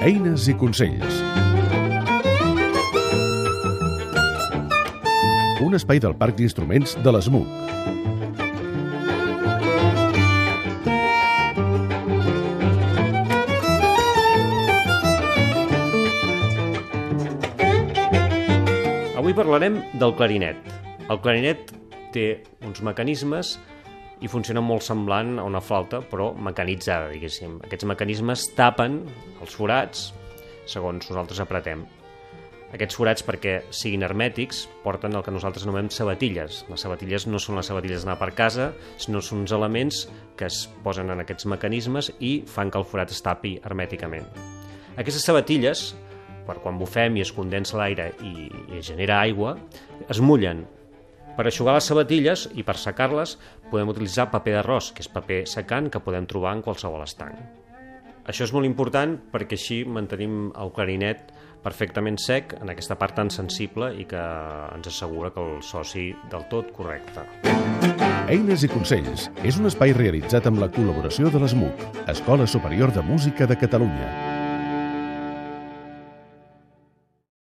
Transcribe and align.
Eines 0.00 0.46
i 0.48 0.54
consells. 0.56 1.16
Un 5.60 5.76
espai 5.76 6.00
del 6.00 6.14
Parc 6.16 6.38
d'Instruments 6.38 6.94
de 7.04 7.12
l'ESMUC. 7.12 7.50
Avui 19.20 19.36
parlarem 19.36 19.82
del 20.00 20.16
clarinet. 20.16 20.56
El 21.12 21.20
clarinet 21.20 21.74
té 22.16 22.26
uns 22.64 22.80
mecanismes 22.80 23.58
i 24.20 24.28
funciona 24.28 24.60
molt 24.60 24.84
semblant 24.84 25.38
a 25.40 25.46
una 25.48 25.62
flauta, 25.64 26.02
però 26.04 26.30
mecanitzada, 26.36 27.08
diguéssim. 27.12 27.58
Aquests 27.64 27.88
mecanismes 27.88 28.50
tapen 28.56 29.02
els 29.40 29.56
forats 29.56 30.10
segons 30.68 31.08
nosaltres 31.08 31.40
apretem. 31.42 31.86
Aquests 32.70 32.94
forats, 32.94 33.24
perquè 33.26 33.56
siguin 33.74 34.04
hermètics, 34.06 34.62
porten 34.84 35.16
el 35.18 35.24
que 35.26 35.32
nosaltres 35.34 35.64
anomenem 35.66 35.88
sabatilles. 35.90 36.60
Les 36.70 36.84
sabatilles 36.86 37.26
no 37.26 37.40
són 37.42 37.58
les 37.58 37.66
sabatilles 37.66 38.04
d'anar 38.04 38.20
per 38.20 38.30
casa, 38.38 38.68
sinó 38.94 39.18
són 39.24 39.42
uns 39.42 39.54
elements 39.56 40.04
que 40.38 40.46
es 40.46 40.62
posen 40.84 41.10
en 41.10 41.24
aquests 41.24 41.48
mecanismes 41.50 42.12
i 42.20 42.36
fan 42.46 42.70
que 42.70 42.78
el 42.78 42.86
forat 42.86 43.10
es 43.10 43.24
tapi 43.26 43.56
hermèticament. 43.64 44.28
Aquestes 45.00 45.26
sabatilles, 45.26 45.88
per 46.46 46.60
quan 46.62 46.78
bufem 46.78 47.18
i 47.18 47.24
es 47.24 47.34
condensa 47.34 47.78
l'aire 47.80 48.12
i, 48.22 48.46
i 48.70 48.84
genera 48.86 49.18
aigua, 49.24 49.56
es 50.06 50.22
mullen. 50.22 50.62
Per 51.36 51.46
aixugar 51.46 51.76
les 51.76 51.86
sabatilles 51.90 52.48
i 52.58 52.64
per 52.66 52.76
secar-les 52.80 53.36
podem 53.70 53.92
utilitzar 53.92 54.30
paper 54.32 54.58
d'arròs, 54.58 54.92
que 54.92 55.04
és 55.04 55.10
paper 55.12 55.44
secant 55.48 55.90
que 55.90 56.02
podem 56.04 56.26
trobar 56.30 56.56
en 56.56 56.64
qualsevol 56.66 57.04
estanc. 57.06 57.38
Això 58.28 58.44
és 58.44 58.52
molt 58.54 58.68
important 58.68 59.16
perquè 59.32 59.56
així 59.56 59.82
mantenim 59.88 60.50
el 60.60 60.72
clarinet 60.76 61.32
perfectament 61.64 62.16
sec 62.20 62.54
en 62.60 62.72
aquesta 62.72 62.96
part 63.00 63.16
tan 63.18 63.30
sensible 63.32 63.90
i 64.00 64.06
que 64.08 64.20
ens 64.20 64.88
assegura 64.88 65.32
que 65.34 65.42
el 65.44 65.62
so 65.66 65.84
sigui 65.84 66.14
del 66.32 66.46
tot 66.52 66.72
correcte. 66.76 67.26
Eines 68.30 68.62
i 68.64 68.70
consells 68.70 69.28
és 69.42 69.58
un 69.58 69.68
espai 69.68 69.96
realitzat 69.96 70.46
amb 70.46 70.62
la 70.62 70.70
col·laboració 70.72 71.32
de 71.32 71.42
l'ESMUC, 71.42 71.88
Escola 72.12 72.46
Superior 72.46 72.94
de 72.94 73.02
Música 73.02 73.48
de 73.50 73.58
Catalunya. 73.58 74.39